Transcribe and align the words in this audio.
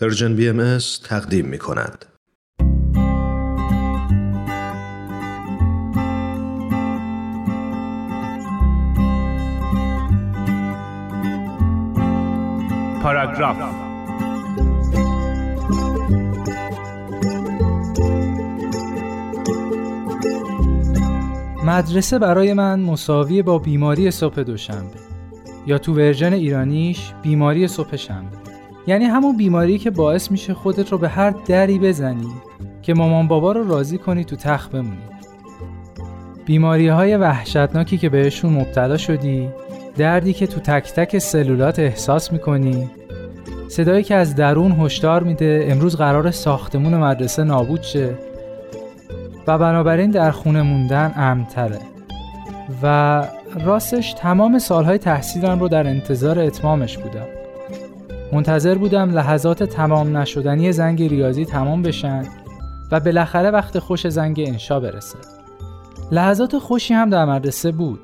پرژن 0.00 0.36
بی 0.36 0.48
ام 0.48 0.78
تقدیم 1.04 1.46
می 1.46 1.58
کند. 1.58 2.04
پاراگراف 13.02 13.56
مدرسه 21.64 22.18
برای 22.18 22.52
من 22.52 22.80
مساوی 22.80 23.42
با 23.42 23.58
بیماری 23.58 24.10
صبح 24.10 24.42
دوشنبه 24.42 24.98
یا 25.66 25.78
تو 25.78 25.94
ورژن 25.94 26.32
ایرانیش 26.32 27.12
بیماری 27.22 27.68
صبح 27.68 27.96
شنبه 27.96 28.45
یعنی 28.86 29.04
همون 29.04 29.36
بیماری 29.36 29.78
که 29.78 29.90
باعث 29.90 30.30
میشه 30.30 30.54
خودت 30.54 30.92
رو 30.92 30.98
به 30.98 31.08
هر 31.08 31.30
دری 31.30 31.78
بزنی 31.78 32.32
که 32.82 32.94
مامان 32.94 33.28
بابا 33.28 33.52
رو 33.52 33.68
راضی 33.68 33.98
کنی 33.98 34.24
تو 34.24 34.36
تخت 34.36 34.72
بمونی. 34.72 34.96
بیماری 36.46 36.88
های 36.88 37.16
وحشتناکی 37.16 37.98
که 37.98 38.08
بهشون 38.08 38.52
مبتلا 38.52 38.96
شدی 38.96 39.48
دردی 39.96 40.32
که 40.32 40.46
تو 40.46 40.60
تک 40.60 40.92
تک 40.92 41.18
سلولات 41.18 41.78
احساس 41.78 42.32
می‌کنی 42.32 42.90
صدایی 43.68 44.02
که 44.02 44.14
از 44.14 44.34
درون 44.34 44.72
هشدار 44.72 45.22
میده 45.22 45.66
امروز 45.70 45.96
قرار 45.96 46.30
ساختمون 46.30 46.94
مدرسه 46.94 47.44
نابود 47.44 47.82
شه 47.82 48.14
و 49.46 49.58
بنابراین 49.58 50.10
در 50.10 50.30
خونه 50.30 50.62
موندن 50.62 51.12
امتره 51.16 51.78
و 52.82 53.24
راستش 53.64 54.12
تمام 54.12 54.58
سالهای 54.58 54.98
تحصیلم 54.98 55.60
رو 55.60 55.68
در 55.68 55.86
انتظار 55.86 56.38
اتمامش 56.38 56.98
بودم. 56.98 57.26
منتظر 58.32 58.78
بودم 58.78 59.10
لحظات 59.10 59.62
تمام 59.62 60.16
نشدنی 60.16 60.72
زنگ 60.72 61.02
ریاضی 61.02 61.44
تمام 61.44 61.82
بشن 61.82 62.22
و 62.92 63.00
بالاخره 63.00 63.50
وقت 63.50 63.78
خوش 63.78 64.08
زنگ 64.08 64.44
انشا 64.46 64.80
برسه. 64.80 65.18
لحظات 66.12 66.58
خوشی 66.58 66.94
هم 66.94 67.10
در 67.10 67.24
مدرسه 67.24 67.72
بود. 67.72 68.00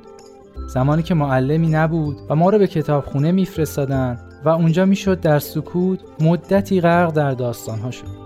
زمانی 0.66 1.02
که 1.02 1.14
معلمی 1.14 1.68
نبود 1.68 2.16
و 2.30 2.34
ما 2.34 2.50
رو 2.50 2.58
به 2.58 2.66
کتابخونه 2.66 3.32
میفرستادن 3.32 4.18
و 4.44 4.48
اونجا 4.48 4.84
می‌شد 4.84 5.20
در 5.20 5.38
سکوت 5.38 6.00
مدتی 6.20 6.80
غرق 6.80 7.12
در 7.12 7.30
داستانها 7.30 7.90
شد. 7.90 8.22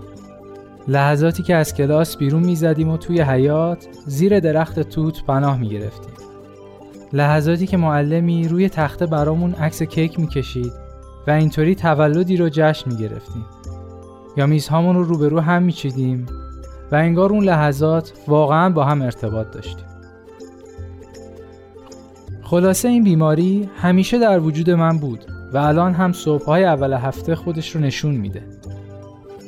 لحظاتی 0.87 1.43
که 1.43 1.55
از 1.55 1.73
کلاس 1.73 2.17
بیرون 2.17 2.43
می‌زدیم 2.43 2.89
و 2.89 2.97
توی 2.97 3.21
حیات 3.21 3.87
زیر 4.05 4.39
درخت 4.39 4.79
توت 4.79 5.23
پناه 5.25 5.59
می‌گرفتیم. 5.59 6.13
لحظاتی 7.13 7.67
که 7.67 7.77
معلمی 7.77 8.47
روی 8.47 8.69
تخته 8.69 9.05
برامون 9.05 9.53
عکس 9.53 9.83
کیک 9.83 10.19
می‌کشید 10.19 10.86
و 11.27 11.31
اینطوری 11.31 11.75
تولدی 11.75 12.37
رو 12.37 12.49
جشن 12.49 12.91
می 12.91 12.97
گرفتیم 12.97 13.45
یا 14.37 14.45
میزهامون 14.45 14.95
رو 14.95 15.03
روبرو 15.03 15.39
هم 15.39 15.63
می 15.63 15.73
چیدیم 15.73 16.25
و 16.91 16.95
انگار 16.95 17.31
اون 17.31 17.43
لحظات 17.43 18.13
واقعا 18.27 18.69
با 18.69 18.83
هم 18.83 19.01
ارتباط 19.01 19.51
داشتیم. 19.51 19.85
خلاصه 22.41 22.87
این 22.87 23.03
بیماری 23.03 23.69
همیشه 23.77 24.19
در 24.19 24.39
وجود 24.39 24.69
من 24.69 24.97
بود 24.97 25.25
و 25.53 25.57
الان 25.57 25.93
هم 25.93 26.11
صبحهای 26.11 26.63
اول 26.63 26.93
هفته 26.93 27.35
خودش 27.35 27.75
رو 27.75 27.81
نشون 27.81 28.15
میده. 28.15 28.43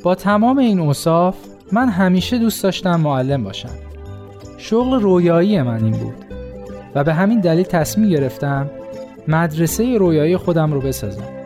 با 0.02 0.14
تمام 0.14 0.58
این 0.58 0.80
اوصاف 0.80 1.36
من 1.72 1.88
همیشه 1.88 2.38
دوست 2.38 2.62
داشتم 2.62 3.00
معلم 3.00 3.44
باشم. 3.44 3.70
شغل 4.58 5.00
رویایی 5.00 5.62
من 5.62 5.84
این 5.84 5.92
بود 5.92 6.24
و 6.94 7.04
به 7.04 7.14
همین 7.14 7.40
دلیل 7.40 7.64
تصمیم 7.64 8.08
گرفتم 8.08 8.70
مدرسه 9.28 9.98
رویایی 9.98 10.36
خودم 10.36 10.72
رو 10.72 10.80
بسازم. 10.80 11.39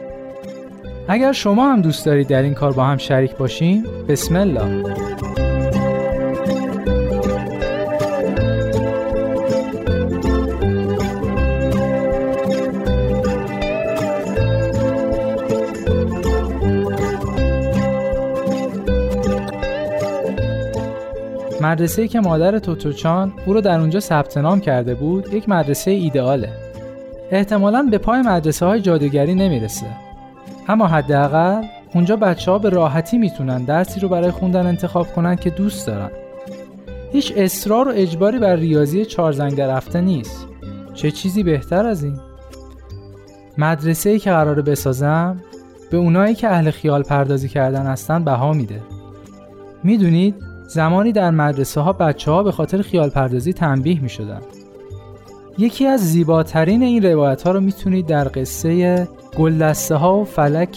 اگر 1.09 1.33
شما 1.33 1.73
هم 1.73 1.81
دوست 1.81 2.07
دارید 2.07 2.29
در 2.29 2.43
این 2.43 2.55
کار 2.55 2.73
با 2.73 2.85
هم 2.85 2.97
شریک 2.97 3.37
باشیم 3.37 3.85
بسم 4.09 4.37
الله. 4.37 4.85
مدرسه 21.61 22.09
که 22.09 22.21
مادر 22.21 22.59
توتوچان 22.59 23.33
او 23.47 23.55
رو 23.55 23.61
در 23.61 23.81
اونجا 23.81 24.01
ثبت 24.01 24.37
نام 24.37 24.61
کرده 24.61 24.95
بود 24.95 25.35
یک 25.35 25.49
مدرسه 25.49 25.91
ایدئاله. 25.91 26.49
احتمالا 27.31 27.89
به 27.91 27.99
پای 27.99 28.23
مدرسه 28.23 28.67
های 28.67 28.81
جادوگری 28.81 29.35
نمی‌رسه. 29.35 29.87
اما 30.69 30.87
حداقل 30.87 31.63
اونجا 31.95 32.17
بچه 32.17 32.51
ها 32.51 32.59
به 32.59 32.69
راحتی 32.69 33.19
می‌تونن 33.19 33.65
درسی 33.65 34.01
رو 34.01 34.09
برای 34.09 34.31
خوندن 34.31 34.67
انتخاب 34.67 35.13
کنن 35.13 35.37
که 35.37 35.51
دوست 35.51 35.87
دارن. 35.87 36.11
هیچ 37.13 37.33
اصرار 37.37 37.89
و 37.89 37.93
اجباری 37.95 38.39
بر 38.39 38.57
ریاضی 38.57 39.05
چهار 39.05 39.33
زنگ 39.33 39.61
رفته 39.61 40.01
نیست. 40.01 40.47
چه 40.95 41.11
چیزی 41.11 41.43
بهتر 41.43 41.87
از 41.87 42.05
این؟ 42.05 42.21
مدرسه 43.59 44.11
ای 44.11 44.19
که 44.19 44.31
قراره 44.31 44.63
بسازم 44.63 45.41
به 45.91 45.97
اونایی 45.97 46.35
که 46.35 46.49
اهل 46.49 46.71
خیال 46.71 47.03
پردازی 47.03 47.49
کردن 47.49 47.87
هستن 47.87 48.25
بها 48.25 48.53
میده. 48.53 48.81
می‌دونید 49.85 50.35
زمانی 50.69 51.13
در 51.13 51.31
مدرسه 51.31 51.81
ها 51.81 51.93
بچه 51.93 52.31
ها 52.31 52.43
به 52.43 52.53
خاطر 52.53 52.83
خیال 52.83 53.11
پردازی 53.11 53.53
تنبیه 53.53 54.01
می 54.01 54.09
شدن. 54.09 54.41
یکی 55.59 55.87
از 55.87 56.01
زیباترین 56.01 56.83
این 56.83 57.03
روایت 57.03 57.43
ها 57.43 57.51
رو 57.51 57.61
می‌تونید 57.61 58.07
در 58.07 58.29
قصه 58.35 59.09
گلدسته 59.39 59.95
ها 59.95 60.19
و 60.19 60.25
فلک 60.25 60.77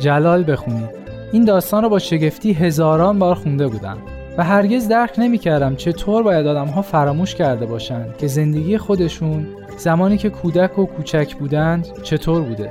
جلال 0.00 0.52
بخونید 0.52 0.88
این 1.32 1.44
داستان 1.44 1.82
رو 1.82 1.88
با 1.88 1.98
شگفتی 1.98 2.52
هزاران 2.52 3.18
بار 3.18 3.34
خونده 3.34 3.68
بودم 3.68 3.98
و 4.38 4.44
هرگز 4.44 4.88
درک 4.88 5.14
نمی‌کردم 5.18 5.76
چطور 5.76 6.22
باید 6.22 6.46
آدم 6.46 6.66
ها 6.66 6.82
فراموش 6.82 7.34
کرده 7.34 7.66
باشند 7.66 8.16
که 8.16 8.26
زندگی 8.26 8.78
خودشون 8.78 9.46
زمانی 9.78 10.18
که 10.18 10.30
کودک 10.30 10.78
و 10.78 10.86
کوچک 10.86 11.36
بودند 11.36 12.02
چطور 12.02 12.42
بوده 12.42 12.70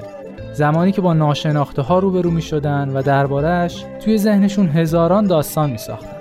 زمانی 0.54 0.92
که 0.92 1.02
با 1.02 1.14
ناشناخته 1.14 1.82
ها 1.82 2.00
روبرو 2.00 2.32
می 2.32 2.42
شدن 2.42 2.90
و 2.90 3.02
دربارهش 3.02 3.86
توی 4.00 4.18
ذهنشون 4.18 4.70
هزاران 4.70 5.28
داستان 5.28 5.70
می 5.70 5.78
ساختن. 5.78 6.17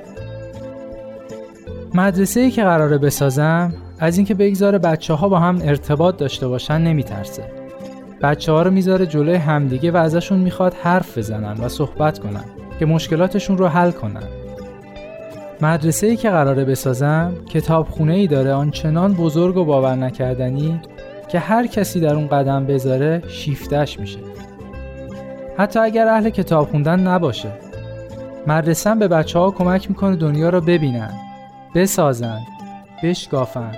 مدرسه 1.97 2.41
ای 2.41 2.51
که 2.51 2.63
قراره 2.63 2.99
بسازم 2.99 3.73
از 3.99 4.17
اینکه 4.17 4.35
بگذاره 4.35 4.79
بچه 4.79 5.15
ها 5.15 5.29
با 5.29 5.39
هم 5.39 5.59
ارتباط 5.63 6.17
داشته 6.17 6.49
باشن 6.49 6.81
نمی 6.81 7.05
ترسه. 7.05 7.45
بچه 8.23 8.53
ها 8.53 8.63
رو 8.63 8.71
می‌ذاره 8.71 9.07
جلوی 9.07 9.35
همدیگه 9.35 9.91
و 9.91 9.97
ازشون 9.97 10.39
می‌خواد 10.39 10.75
حرف 10.75 11.19
بزنن 11.19 11.65
و 11.65 11.69
صحبت 11.69 12.19
کنن 12.19 12.45
که 12.79 12.87
مشکلاتشون 12.87 13.59
رو 13.59 13.67
حل 13.67 13.91
کنن. 13.91 14.23
مدرسه 15.61 16.07
ای 16.07 16.17
که 16.17 16.31
قراره 16.31 16.65
بسازم 16.65 17.33
کتابخونه 17.49 18.15
ای 18.15 18.27
داره 18.27 18.53
آنچنان 18.53 19.15
بزرگ 19.15 19.57
و 19.57 19.65
باور 19.65 19.95
نکردنی 19.95 20.81
که 21.29 21.39
هر 21.39 21.67
کسی 21.67 22.01
در 22.01 22.15
اون 22.15 22.27
قدم 22.27 22.67
بذاره 22.67 23.23
شیفتش 23.29 24.01
میشه. 24.01 24.19
حتی 25.59 25.79
اگر 25.79 26.09
اهل 26.09 26.31
کتاب 26.31 26.69
خوندن 26.71 27.01
نباشه. 27.01 27.49
مدرسه 28.47 28.95
به 28.95 29.09
بچه 29.09 29.39
ها 29.39 29.51
کمک 29.51 29.91
می‌کنه 29.91 30.17
دنیا 30.17 30.49
رو 30.49 30.61
ببینن. 30.61 31.11
بسازن 31.77 32.41
بشکافن 33.03 33.73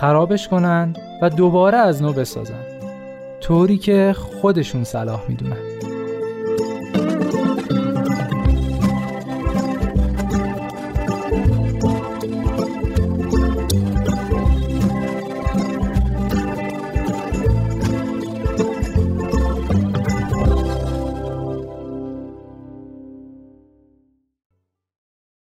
خرابش 0.00 0.48
کنن 0.48 0.96
و 1.22 1.30
دوباره 1.30 1.78
از 1.78 2.02
نو 2.02 2.12
بسازن 2.12 2.64
طوری 3.40 3.78
که 3.78 4.14
خودشون 4.16 4.84
صلاح 4.84 5.22
می‌دونن. 5.28 5.56